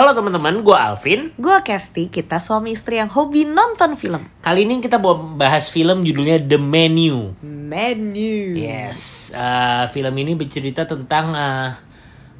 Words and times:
Halo 0.00 0.16
teman-teman, 0.16 0.64
gue 0.64 0.72
Alvin. 0.72 1.28
Gue 1.36 1.60
Kesti, 1.60 2.08
kita 2.08 2.40
suami 2.40 2.72
istri 2.72 2.96
yang 2.96 3.12
hobi 3.12 3.44
nonton 3.44 4.00
film. 4.00 4.24
Kali 4.40 4.64
ini 4.64 4.80
kita 4.80 4.96
mau 4.96 5.12
bahas 5.36 5.68
film 5.68 6.00
judulnya 6.08 6.40
The 6.40 6.56
Menu. 6.56 7.36
Menu. 7.44 8.56
Yes, 8.56 9.28
uh, 9.36 9.92
film 9.92 10.16
ini 10.16 10.32
bercerita 10.32 10.88
tentang 10.88 11.36
uh, 11.36 11.76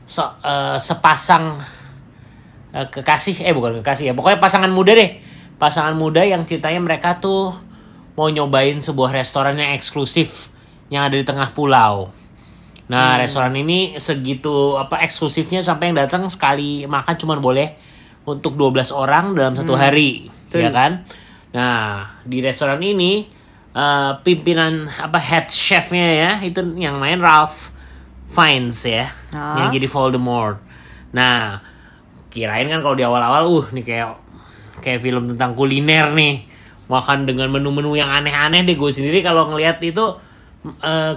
so- 0.08 0.40
uh, 0.40 0.80
sepasang 0.80 1.60
uh, 2.72 2.86
kekasih, 2.88 3.44
eh 3.44 3.52
bukan 3.52 3.84
kekasih 3.84 4.08
ya, 4.08 4.12
pokoknya 4.16 4.40
pasangan 4.40 4.72
muda 4.72 4.96
deh. 4.96 5.20
Pasangan 5.60 5.92
muda 5.92 6.24
yang 6.24 6.48
ceritanya 6.48 6.80
mereka 6.80 7.20
tuh 7.20 7.52
mau 8.16 8.32
nyobain 8.32 8.80
sebuah 8.80 9.12
restoran 9.12 9.60
yang 9.60 9.76
eksklusif 9.76 10.48
yang 10.88 11.04
ada 11.04 11.12
di 11.12 11.28
tengah 11.28 11.52
pulau. 11.52 12.08
Nah, 12.90 13.14
restoran 13.22 13.54
ini 13.54 13.94
segitu 14.02 14.74
apa 14.74 14.98
eksklusifnya 15.06 15.62
sampai 15.62 15.94
yang 15.94 16.02
datang 16.02 16.26
sekali 16.26 16.82
makan 16.90 17.14
cuma 17.14 17.38
boleh 17.38 17.78
untuk 18.26 18.58
12 18.58 18.90
orang 18.90 19.38
dalam 19.38 19.54
satu 19.54 19.78
hari, 19.78 20.26
Betul. 20.50 20.66
ya 20.66 20.70
kan? 20.74 21.06
Nah, 21.54 22.18
di 22.26 22.42
restoran 22.42 22.82
ini 22.82 23.30
eh, 23.70 24.12
pimpinan 24.26 24.90
apa 24.90 25.22
head 25.22 25.46
chefnya 25.46 26.06
ya 26.10 26.32
itu 26.42 26.58
yang 26.74 26.98
main 26.98 27.22
Ralph 27.22 27.70
Fiennes 28.26 28.82
ya, 28.82 29.10
Ah. 29.30 29.62
yang 29.62 29.70
jadi 29.70 29.86
Voldemort. 29.86 30.58
Nah, 31.14 31.62
kirain 32.30 32.66
kan 32.66 32.82
kalau 32.82 32.94
di 32.94 33.02
awal-awal, 33.06 33.46
uh, 33.50 33.66
nih 33.74 33.82
kayak 33.86 34.08
kayak 34.82 34.98
film 35.02 35.30
tentang 35.30 35.54
kuliner 35.58 36.10
nih, 36.14 36.46
makan 36.86 37.26
dengan 37.26 37.50
menu-menu 37.50 37.94
yang 37.98 38.10
aneh-aneh 38.10 38.62
deh. 38.66 38.74
Gue 38.78 38.90
sendiri 38.94 39.22
kalau 39.22 39.50
ngelihat 39.50 39.82
itu 39.82 40.02
eh, 40.82 41.14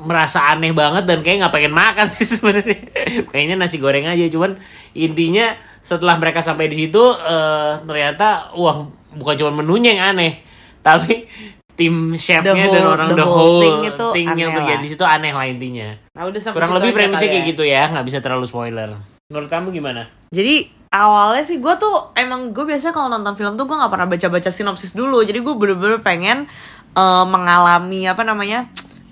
merasa 0.00 0.46
aneh 0.46 0.70
banget 0.70 1.04
dan 1.04 1.18
kayak 1.18 1.42
nggak 1.42 1.54
pengen 1.54 1.72
makan 1.72 2.06
sih 2.06 2.26
sebenarnya. 2.32 2.78
Kayaknya 3.26 3.56
nasi 3.56 3.76
goreng 3.76 4.04
aja, 4.04 4.24
cuman 4.26 4.56
intinya 4.92 5.52
setelah 5.80 6.16
mereka 6.16 6.38
sampai 6.38 6.66
di 6.66 6.86
situ 6.86 7.02
eh, 7.02 7.72
ternyata 7.80 8.52
wah 8.52 8.84
bukan 9.10 9.34
cuma 9.36 9.52
menunya 9.56 9.92
yang 9.92 10.04
aneh, 10.12 10.42
tapi 10.78 11.26
tim 11.72 12.10
chefnya 12.12 12.52
The 12.52 12.58
dan 12.68 12.82
whole- 12.82 12.90
orang 12.90 13.08
the 13.08 13.14
the 13.14 13.22
whole 13.22 13.38
whole 13.38 13.60
thing 13.60 13.78
itu 13.86 14.06
thing 14.12 14.28
yang 14.34 14.50
terjadi 14.50 14.84
situ 14.84 15.04
aneh 15.04 15.30
lah 15.30 15.46
intinya. 15.46 15.94
Nah, 16.12 16.26
udah 16.26 16.40
sampai 16.40 16.58
Kurang 16.58 16.74
lebih 16.76 16.90
premisnya 16.92 17.28
kayak 17.28 17.44
ya. 17.44 17.50
gitu 17.50 17.62
ya, 17.62 17.82
nggak 17.88 18.04
bisa 18.04 18.18
terlalu 18.18 18.44
spoiler. 18.44 18.98
Menurut 19.28 19.46
kamu 19.46 19.70
gimana? 19.70 20.10
Jadi 20.28 20.66
awalnya 20.88 21.44
sih 21.44 21.56
gue 21.56 21.74
tuh 21.76 22.10
emang 22.14 22.50
gue 22.50 22.64
biasanya 22.64 22.90
kalau 22.90 23.08
nonton 23.08 23.36
film 23.36 23.54
tuh 23.54 23.64
gue 23.64 23.76
nggak 23.76 23.92
pernah 23.92 24.06
baca-baca 24.06 24.50
sinopsis 24.50 24.90
dulu. 24.92 25.20
Jadi 25.20 25.38
gue 25.38 25.54
bener-bener 25.54 26.00
pengen 26.00 26.50
eh, 26.90 27.24
mengalami 27.24 28.04
apa 28.04 28.22
namanya 28.22 28.66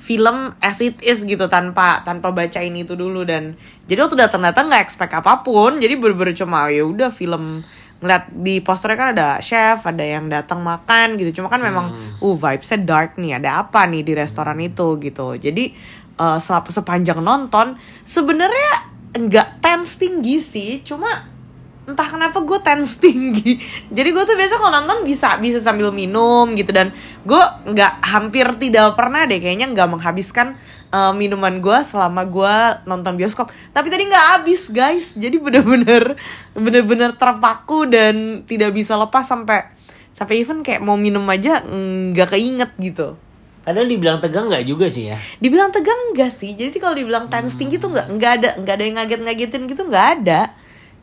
film 0.07 0.55
as 0.63 0.79
it 0.79 1.03
is 1.03 1.27
gitu 1.27 1.51
tanpa 1.51 2.07
tanpa 2.07 2.31
baca 2.31 2.63
ini 2.63 2.87
itu 2.87 2.95
dulu 2.95 3.27
dan 3.27 3.59
jadi 3.91 4.07
waktu 4.07 4.15
datang-datang 4.15 4.71
nggak 4.71 4.83
expect 4.87 5.11
apa 5.19 5.43
pun. 5.43 5.83
Jadi 5.83 5.99
bener-bener 5.99 6.31
cuma 6.31 6.71
ya 6.71 6.87
udah 6.87 7.11
film 7.11 7.67
ngeliat 7.99 8.31
di 8.31 8.63
posternya 8.63 8.97
kan 8.99 9.09
ada 9.19 9.29
chef, 9.43 9.83
ada 9.83 10.07
yang 10.07 10.31
datang 10.31 10.63
makan 10.63 11.19
gitu. 11.19 11.43
Cuma 11.43 11.51
kan 11.51 11.59
memang 11.59 11.91
uh 12.23 12.37
vibesnya 12.39 12.79
dark 12.87 13.19
nih. 13.19 13.43
Ada 13.43 13.67
apa 13.67 13.83
nih 13.91 14.07
di 14.07 14.13
restoran 14.15 14.63
itu 14.63 14.95
gitu. 15.03 15.35
Jadi 15.35 15.75
selap- 16.19 16.71
sepanjang 16.71 17.19
nonton 17.19 17.75
sebenarnya 18.07 18.95
nggak 19.11 19.59
tense 19.59 19.99
tinggi 19.99 20.39
sih. 20.39 20.87
Cuma 20.87 21.35
entah 21.87 22.07
kenapa 22.11 22.43
gue 22.43 22.59
tense 22.61 22.99
tinggi. 23.05 23.63
Jadi 23.89 24.09
gue 24.11 24.25
tuh 24.27 24.35
biasa 24.35 24.59
kalau 24.59 24.73
nonton 24.83 25.07
bisa 25.07 25.39
bisa 25.39 25.63
sambil 25.63 25.95
minum 25.95 26.53
gitu. 26.59 26.75
Dan 26.75 26.91
gue 27.23 27.43
nggak 27.73 28.03
hampir 28.03 28.47
tidak 28.59 28.99
pernah 28.99 29.25
deh 29.25 29.39
kayaknya 29.39 29.71
nggak 29.71 29.89
menghabiskan 29.89 30.59
uh, 30.91 31.15
minuman 31.15 31.63
gue 31.63 31.79
selama 31.87 32.27
gue 32.27 32.55
nonton 32.91 33.15
bioskop. 33.15 33.49
Tapi 33.71 33.87
tadi 33.89 34.11
nggak 34.11 34.27
habis 34.37 34.69
guys. 34.75 35.15
Jadi 35.15 35.39
bener-bener 35.39 36.19
bener-bener 36.53 37.15
terpaku 37.15 37.87
dan 37.87 38.43
tidak 38.45 38.75
bisa 38.75 38.99
lepas 38.99 39.23
sampai 39.23 39.71
sampai 40.11 40.43
even 40.43 40.67
kayak 40.67 40.83
mau 40.83 40.99
minum 40.99 41.23
aja 41.31 41.63
nggak 41.63 42.35
keinget 42.35 42.71
gitu. 42.83 43.15
Padahal 43.67 43.91
dibilang 43.91 44.23
tegang 44.23 44.47
nggak 44.47 44.63
juga 44.63 44.87
sih 44.87 45.11
ya. 45.11 45.19
dibilang 45.43 45.75
tegang 45.75 46.15
enggak 46.15 46.31
sih? 46.31 46.55
Jadi 46.55 46.79
kalau 46.79 46.95
dibilang 46.95 47.27
tense 47.27 47.59
tinggi 47.59 47.83
tuh 47.83 47.91
nggak 47.91 48.15
nggak 48.15 48.33
ada 48.39 48.51
nggak 48.63 48.75
ada 48.79 48.85
yang 48.87 48.97
ngaget-ngagetin 49.03 49.63
gitu 49.67 49.83
nggak 49.91 50.07
ada 50.23 50.55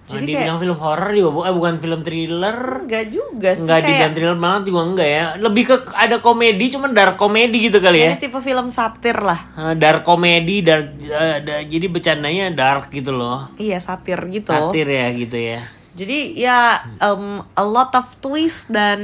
Jadi 0.05 0.19
kayak 0.25 0.35
dibilang 0.35 0.59
film 0.59 0.77
horror 0.77 1.11
juga, 1.11 1.29
bu- 1.31 1.43
eh, 1.43 1.53
bukan 1.53 1.75
film 1.77 1.99
thriller. 2.01 2.57
Enggak 2.81 3.05
juga 3.07 3.49
sih 3.51 3.63
Nggak 3.63 3.77
kayak 3.77 3.87
dibilang 3.87 4.13
thriller 4.13 4.37
banget 4.37 4.61
juga 4.65 4.81
enggak 4.85 5.09
ya. 5.09 5.25
Lebih 5.37 5.63
ke 5.63 5.75
ada 5.91 6.15
komedi, 6.17 6.65
cuman 6.69 6.91
dark 6.91 7.15
komedi 7.15 7.57
gitu 7.63 7.77
kali 7.77 7.99
ya. 7.99 8.09
ini 8.09 8.19
tipe 8.19 8.37
film 8.37 8.67
satir 8.67 9.17
lah 9.17 9.39
Eh, 9.55 9.73
dark 9.73 10.01
komedi, 10.01 10.59
dark, 10.59 10.85
eh, 10.97 11.37
da- 11.39 11.63
jadi 11.63 11.85
bercandanya 11.87 12.45
dark 12.49 12.87
gitu 12.89 13.11
loh. 13.11 13.47
iya 13.55 13.77
satir 13.77 14.19
gitu 14.27 14.49
Satir 14.49 14.85
ya 14.85 15.07
gitu 15.09 15.35
ya. 15.35 15.59
jadi 15.93 16.17
ya 16.35 16.57
um, 16.99 17.25
a 17.51 17.61
lot 17.61 17.93
of 17.93 18.09
twist 18.17 18.65
dan 18.67 18.99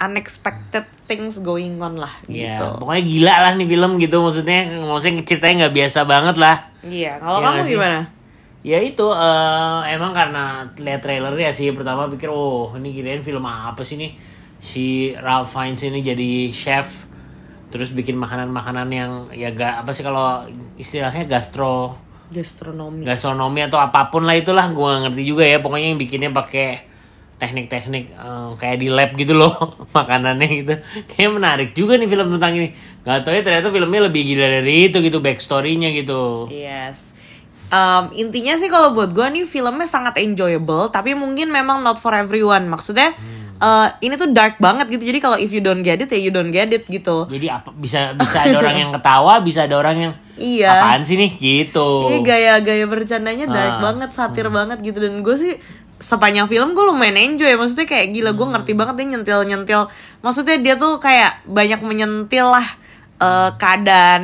unexpected 0.00 0.82
things 1.04 1.36
going 1.38 1.76
on 1.78 1.94
lah 1.94 2.10
Ya, 2.24 2.56
gitu 2.56 2.80
pokoknya 2.80 3.02
gila 3.04 3.34
lah 3.40 3.52
nih 3.54 3.66
film 3.66 3.90
gitu 3.98 4.16
maksudnya. 4.18 4.58
Maksudnya 4.82 5.22
ceritanya 5.22 5.54
nggak 5.60 5.74
biasa 5.76 5.98
banget 6.04 6.36
lah. 6.36 6.56
iya 6.82 7.16
kalau 7.16 7.38
Iya 7.38 7.46
kamu 7.46 7.60
sih? 7.62 7.72
gimana 7.72 7.98
Ya 8.60 8.76
itu 8.84 9.08
eh, 9.08 9.80
emang 9.96 10.12
karena 10.12 10.68
lihat 10.76 11.00
trailernya 11.00 11.48
sih 11.48 11.72
pertama 11.72 12.12
pikir 12.12 12.28
oh 12.28 12.68
ini 12.76 12.92
kirain 12.92 13.24
film 13.24 13.40
apa 13.48 13.80
sih 13.80 13.96
nih 13.96 14.12
si 14.60 15.16
Ralph 15.16 15.56
Fiennes 15.56 15.80
ini 15.80 16.04
jadi 16.04 16.52
chef 16.52 17.08
terus 17.72 17.88
bikin 17.96 18.20
makanan-makanan 18.20 18.88
yang 18.92 19.12
ya 19.32 19.56
ga, 19.56 19.80
apa 19.80 19.96
sih 19.96 20.04
kalau 20.04 20.44
istilahnya 20.76 21.24
gastro 21.24 21.96
gastronomi. 22.28 23.08
gastronomi 23.08 23.64
atau 23.64 23.80
apa 23.80 24.12
pun 24.12 24.28
lah 24.28 24.36
itulah 24.36 24.68
gue 24.68 24.84
gak 24.84 25.00
ngerti 25.08 25.22
juga 25.24 25.48
ya 25.48 25.64
pokoknya 25.64 25.96
yang 25.96 26.00
bikinnya 26.02 26.28
pakai 26.28 26.84
teknik-teknik 27.40 28.12
eh, 28.12 28.50
kayak 28.60 28.76
di 28.76 28.92
lab 28.92 29.16
gitu 29.16 29.32
loh 29.40 29.56
makanannya 29.96 30.48
gitu. 30.60 30.74
Kayak 31.08 31.30
menarik 31.32 31.70
juga 31.72 31.96
nih 31.96 32.12
film 32.12 32.36
tentang 32.36 32.52
ini. 32.60 32.76
Gak 33.00 33.24
tau 33.24 33.32
ya 33.32 33.40
ternyata 33.40 33.72
filmnya 33.72 34.12
lebih 34.12 34.20
gila 34.28 34.60
dari 34.60 34.92
itu 34.92 35.00
gitu 35.00 35.24
backstorynya 35.24 35.88
gitu. 35.96 36.52
Yes 36.52 37.16
Um, 37.70 38.10
intinya 38.12 38.58
sih 38.58 38.66
kalau 38.66 38.90
buat 38.90 39.14
gue 39.14 39.22
nih 39.22 39.46
filmnya 39.46 39.86
sangat 39.86 40.18
enjoyable 40.18 40.90
tapi 40.90 41.14
mungkin 41.14 41.48
memang 41.48 41.80
not 41.80 41.96
for 41.96 42.10
everyone. 42.10 42.66
Maksudnya 42.66 43.14
Hmm. 43.14 43.62
uh, 43.62 43.88
ini 44.02 44.18
tuh 44.18 44.34
dark 44.34 44.58
banget 44.58 44.90
gitu. 44.90 45.06
Jadi 45.06 45.18
kalau 45.18 45.38
if 45.38 45.48
you 45.48 45.62
don't 45.62 45.80
get 45.80 45.96
it 45.96 46.10
ya 46.10 46.18
you 46.18 46.34
don't 46.34 46.50
get 46.50 46.66
it 46.66 46.82
gitu. 46.84 47.30
Jadi 47.30 47.46
apa 47.46 47.70
bisa 47.70 48.10
bisa 48.12 48.42
ada 48.42 48.58
orang 48.58 48.76
yang 48.76 48.90
ketawa, 48.90 49.38
bisa 49.38 49.70
ada 49.70 49.78
orang 49.78 49.96
yang 49.96 50.12
Iya. 50.34 50.66
apaan 50.82 51.06
sih 51.06 51.14
nih? 51.14 51.30
Gitu. 51.30 51.88
Ini 52.10 52.18
gaya-gaya 52.20 52.90
bercandanya 52.90 53.46
dark 53.46 53.74
Ah. 53.76 53.80
banget, 53.86 54.10
satir 54.10 54.50
banget 54.50 54.82
gitu. 54.82 54.98
Dan 54.98 55.22
gue 55.22 55.36
sih 55.38 55.54
sepanjang 56.00 56.48
film 56.48 56.74
gue 56.74 56.82
lumayan 56.82 57.14
enjoy. 57.14 57.54
Maksudnya 57.54 57.86
kayak 57.86 58.10
gila 58.10 58.34
gue 58.34 58.46
ngerti 58.50 58.72
banget 58.74 58.94
dia 58.98 59.06
nyentil 59.14 59.40
nyentil 59.46 59.82
maksudnya 60.20 60.58
dia 60.58 60.74
tuh 60.74 60.98
kayak 60.98 61.46
banyak 61.46 61.78
menyentil 61.80 62.50
lah 62.50 62.66
eh, 63.20 63.50
keadaan 63.54 64.22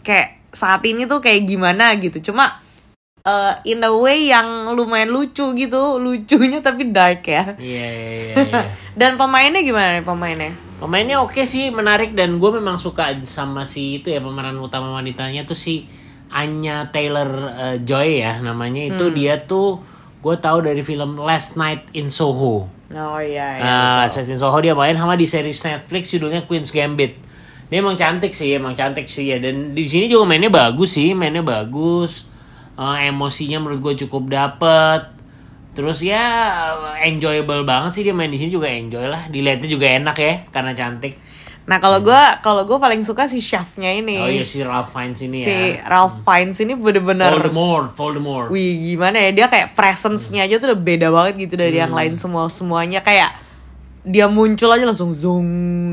kayak 0.00 0.40
saat 0.48 0.80
ini 0.88 1.04
tuh 1.04 1.20
kayak 1.20 1.44
gimana 1.44 1.92
gitu. 2.00 2.32
Cuma 2.32 2.64
eh, 3.26 3.52
in 3.66 3.82
a 3.82 3.90
way 3.90 4.30
yang 4.30 4.70
lumayan 4.72 5.10
lucu 5.10 5.50
gitu 5.58 5.98
lucunya 5.98 6.62
tapi 6.62 6.94
dark 6.94 7.26
ya 7.26 7.58
Iya 7.58 7.86
iya 7.90 8.10
iya. 8.14 8.34
iya. 8.48 8.62
dan 8.94 9.18
pemainnya 9.18 9.66
gimana 9.66 9.98
nih 9.98 10.06
pemainnya 10.06 10.52
Pemainnya 10.76 11.24
oke 11.24 11.40
sih, 11.48 11.72
menarik 11.72 12.12
dan 12.12 12.36
gue 12.36 12.50
memang 12.52 12.76
suka 12.76 13.08
sama 13.24 13.64
si 13.64 13.96
itu 14.04 14.12
ya 14.12 14.20
pemeran 14.20 14.60
utama 14.60 14.92
wanitanya 14.92 15.48
tuh 15.48 15.56
si 15.56 15.88
Anya 16.28 16.92
Taylor 16.92 17.30
eh, 17.56 17.76
Joy 17.80 18.20
ya 18.20 18.44
namanya 18.44 18.84
itu 18.84 19.08
dia 19.08 19.40
tuh 19.48 19.80
gue 20.20 20.36
tahu 20.36 20.60
dari 20.68 20.84
film 20.84 21.16
Last 21.16 21.56
Night 21.56 21.88
in 21.96 22.12
Soho. 22.12 22.68
oh 22.92 23.18
iya 23.24 23.56
iya 23.56 23.64
Nah, 23.64 24.04
Last 24.04 24.20
Night 24.20 24.36
in 24.36 24.36
Soho 24.36 24.60
dia 24.60 24.76
main 24.76 24.92
sama 24.92 25.16
di 25.16 25.24
series 25.24 25.56
Netflix 25.64 26.12
judulnya 26.12 26.44
Queen's 26.44 26.68
Gambit. 26.68 27.16
Dia 27.72 27.80
emang 27.80 27.96
cantik 27.96 28.36
sih, 28.36 28.52
emang 28.52 28.76
cantik 28.76 29.08
sih 29.08 29.32
ya. 29.32 29.40
Dan 29.40 29.72
di 29.72 29.82
sini 29.88 30.12
juga 30.12 30.28
mainnya 30.28 30.52
bagus 30.52 30.92
sih, 31.00 31.16
mainnya 31.16 31.40
bagus. 31.40 32.28
Eh, 32.76 33.08
emosinya 33.08 33.58
menurut 33.58 33.80
gue 33.82 34.06
cukup 34.06 34.28
dapet. 34.28 35.08
Terus 35.72 36.00
ya 36.00 36.24
enjoyable 37.02 37.60
banget 37.62 37.90
sih 37.92 38.02
dia 38.02 38.12
main 38.12 38.28
di 38.28 38.36
sini 38.36 38.48
juga 38.48 38.66
enjoy 38.66 39.04
lah. 39.04 39.28
Dilihatnya 39.28 39.64
juga 39.66 39.86
enak 39.90 40.16
ya 40.16 40.34
karena 40.48 40.72
cantik. 40.72 41.14
nah 41.66 41.82
kalau 41.82 41.98
gue 41.98 42.14
kalau 42.40 42.62
gue 42.62 42.78
paling 42.78 43.02
suka 43.02 43.26
si 43.26 43.42
chefnya 43.42 43.90
ini 43.90 44.22
Oh 44.22 44.30
iya 44.30 44.46
si 44.46 44.62
Ralph 44.62 44.94
Fiennes 44.94 45.18
ini 45.18 45.42
si 45.42 45.50
ya. 45.50 45.82
Ralph 45.84 46.22
Fiennes 46.22 46.54
ini 46.56 46.78
bener-bener 46.78 47.26
Voldemort, 47.28 47.90
Voldemort. 47.90 48.48
Wih 48.48 48.94
gimana 48.94 49.18
ya 49.18 49.34
dia 49.34 49.46
kayak 49.50 49.74
presence-nya 49.74 50.46
aja 50.46 50.62
tuh 50.62 50.70
udah 50.70 50.78
beda 50.78 51.10
banget 51.10 51.34
gitu 51.42 51.58
dari 51.58 51.74
yang 51.76 51.90
Hmm. 51.90 51.98
lain 51.98 52.14
semua 52.14 52.46
semuanya 52.46 53.02
kayak 53.02 53.34
dia 54.00 54.30
muncul 54.30 54.70
aja 54.70 54.86
langsung 54.86 55.10
zoom 55.10 55.48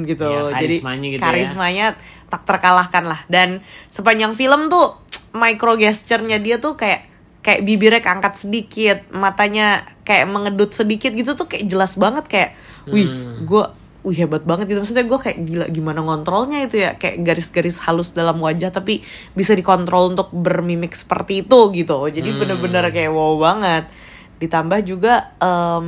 gitu. 0.06 0.21
Iya, 0.24 0.53
Jadi 0.53 0.77
karismanya 0.77 1.07
gitu 1.09 1.18
ya. 1.18 1.25
karismanya 1.25 1.85
tak 2.30 2.41
terkalahkan 2.45 3.03
lah. 3.03 3.19
Dan 3.25 3.57
sepanjang 3.89 4.38
film 4.38 4.69
tuh 4.69 5.01
micro 5.33 5.74
gesture-nya 5.75 6.38
dia 6.38 6.57
tuh 6.57 6.77
kayak 6.77 7.09
kayak 7.44 7.68
bibirnya 7.68 8.00
keangkat 8.00 8.39
sedikit, 8.39 9.03
matanya 9.12 9.83
kayak 10.07 10.31
mengedut 10.31 10.71
sedikit 10.71 11.12
gitu 11.12 11.35
tuh 11.35 11.44
kayak 11.44 11.68
jelas 11.68 12.00
banget 12.00 12.24
kayak 12.31 12.50
wih, 12.88 13.03
Hmm. 13.03 13.44
gue 13.44 13.63
wih 14.03 14.15
hebat 14.15 14.44
banget 14.44 14.71
gitu. 14.71 14.80
Maksudnya 14.80 15.03
gue 15.03 15.19
kayak 15.19 15.38
gila 15.44 15.65
gimana 15.68 16.00
ngontrolnya 16.00 16.63
itu 16.63 16.80
ya? 16.80 16.95
Kayak 16.95 17.19
garis-garis 17.24 17.83
halus 17.83 18.15
dalam 18.15 18.39
wajah 18.39 18.71
tapi 18.71 19.03
bisa 19.33 19.51
dikontrol 19.53 20.15
untuk 20.15 20.31
bermimik 20.31 20.95
seperti 20.95 21.44
itu 21.44 21.59
gitu. 21.75 21.97
Jadi 22.07 22.30
Hmm. 22.31 22.39
bener-bener 22.39 22.88
kayak 22.95 23.12
wow 23.12 23.35
banget. 23.35 23.91
Ditambah 24.39 24.80
juga 24.83 25.35
a- 25.39 25.83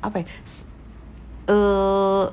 apa 0.00 0.16
ya? 0.20 0.26
S- 0.44 0.64
eh 1.44 2.24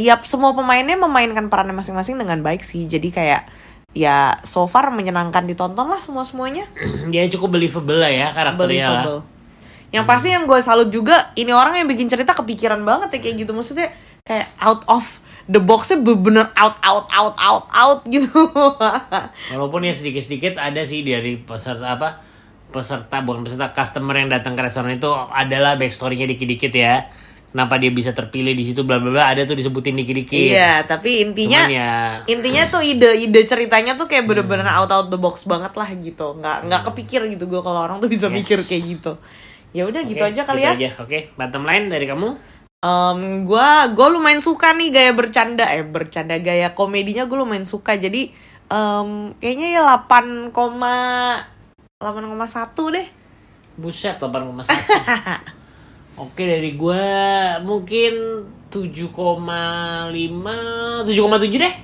ya 0.00 0.18
semua 0.24 0.50
pemainnya 0.50 0.96
memainkan 0.96 1.46
perannya 1.46 1.76
masing-masing 1.76 2.16
dengan 2.16 2.40
baik 2.40 2.60
sih. 2.60 2.84
Jadi 2.84 3.12
kayak 3.12 3.44
ya 3.96 4.36
so 4.44 4.68
far 4.68 4.92
menyenangkan 4.92 5.48
ditonton 5.48 5.88
lah 5.88 5.96
semua 6.04 6.28
semuanya 6.28 6.68
dia 7.12 7.24
cukup 7.32 7.56
believable 7.56 7.96
lah 7.96 8.12
ya 8.12 8.28
karakternya 8.36 8.86
lah. 8.92 9.04
believable. 9.08 9.20
Yang 9.94 10.04
pasti 10.04 10.28
yang 10.34 10.44
gue 10.44 10.60
salut 10.60 10.92
juga 10.92 11.32
ini 11.38 11.56
orang 11.56 11.80
yang 11.80 11.88
bikin 11.88 12.10
cerita 12.10 12.36
kepikiran 12.36 12.84
banget 12.84 13.16
ya 13.16 13.18
kayak 13.22 13.36
gitu 13.46 13.56
maksudnya 13.56 13.94
kayak 14.26 14.50
out 14.60 14.84
of 14.90 15.06
the 15.48 15.62
boxnya 15.62 16.02
bener 16.02 16.50
out 16.58 16.76
out 16.84 17.06
out 17.08 17.34
out 17.38 17.64
out 17.72 18.00
gitu. 18.04 18.50
Walaupun 19.54 19.86
ya 19.86 19.94
sedikit-sedikit 19.96 20.60
ada 20.60 20.82
sih 20.84 21.06
dari 21.06 21.40
peserta 21.40 21.96
apa 21.96 22.20
peserta 22.68 23.22
bukan 23.24 23.46
peserta 23.46 23.72
customer 23.72 24.20
yang 24.20 24.28
datang 24.28 24.58
ke 24.58 24.62
restoran 24.66 24.98
itu 24.98 25.08
adalah 25.32 25.78
backstory-nya 25.80 26.28
dikit-dikit 26.28 26.72
ya. 26.74 27.08
Kenapa 27.56 27.80
dia 27.80 27.88
bisa 27.88 28.12
terpilih 28.12 28.52
di 28.52 28.68
situ 28.68 28.84
bla 28.84 29.00
bla 29.00 29.08
bla 29.08 29.32
ada 29.32 29.48
tuh 29.48 29.56
disebutin 29.56 29.96
dikit-dikit. 29.96 30.36
Iya, 30.52 30.84
tapi 30.84 31.24
intinya 31.24 31.64
Cuman 31.64 31.72
ya 31.72 32.20
intinya 32.28 32.68
tuh 32.68 32.84
ide-ide 32.84 33.40
ceritanya 33.48 33.96
tuh 33.96 34.04
kayak 34.04 34.28
bener-bener 34.28 34.68
out 34.68 34.92
out 34.92 35.08
the 35.08 35.16
box 35.16 35.48
banget 35.48 35.72
lah 35.72 35.88
gitu. 35.88 36.36
Nggak 36.36 36.68
nggak 36.68 36.82
kepikir 36.92 37.24
gitu 37.32 37.48
gue 37.48 37.64
kalau 37.64 37.80
orang 37.80 37.96
tuh 37.96 38.12
bisa 38.12 38.28
Yes. 38.28 38.36
mikir 38.44 38.60
kayak 38.60 38.82
gitu. 38.84 39.12
Ya 39.72 39.88
udah 39.88 40.04
gitu 40.04 40.20
Oke, 40.20 40.36
aja 40.36 40.44
kali 40.44 40.60
ya. 40.62 40.76
aja. 40.76 41.00
Oke, 41.00 41.32
bottom 41.32 41.64
line 41.64 41.88
dari 41.88 42.04
kamu? 42.04 42.36
Em, 42.76 43.20
gua 43.48 43.88
gue 43.88 44.04
lumayan 44.12 44.44
suka 44.44 44.76
nih 44.76 44.92
gaya 44.92 45.16
bercanda 45.16 45.64
eh 45.72 45.80
bercanda 45.80 46.36
gaya 46.36 46.76
komedinya 46.76 47.24
gue 47.24 47.34
lumayan 47.34 47.64
suka 47.64 47.96
jadi 47.96 48.28
em, 48.68 49.08
kayaknya 49.40 49.80
ya 49.80 49.96
8, 50.04 50.52
8,1 50.52 52.04
deh 52.92 53.06
Buset 53.76 54.20
8,1 54.20 54.68
Oke 56.16 56.48
dari 56.48 56.72
gue 56.72 57.04
mungkin 57.60 58.12
7,5 58.72 59.12
7,7 61.04 61.12
deh. 61.60 61.74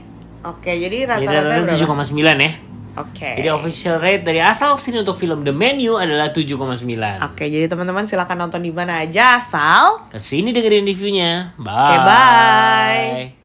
Oke 0.43 0.73
jadi 0.81 1.05
rata-rata 1.05 1.61
rata-rata 1.63 1.77
berapa? 1.77 2.09
7,9 2.09 2.41
ya. 2.41 2.53
Oke. 2.93 3.41
Jadi 3.41 3.49
official 3.49 3.97
rate 3.97 4.21
dari 4.21 4.41
asal 4.45 4.77
sini 4.77 5.01
untuk 5.01 5.17
film 5.17 5.49
The 5.49 5.53
Menu 5.53 5.97
adalah 5.97 6.29
7,9 6.29 6.85
oke 7.25 7.45
jadi 7.49 7.65
teman-teman 7.65 8.05
silakan 8.05 8.45
nonton 8.45 8.61
di 8.61 8.69
mana 8.69 9.01
aja 9.01 9.41
asal 9.41 10.13
Ke 10.13 10.21
sini 10.21 10.53
dengerin 10.53 10.85
reviewnya. 10.85 11.57
Bye. 11.57 11.73
Oke, 11.73 11.97
bye. 12.05 13.42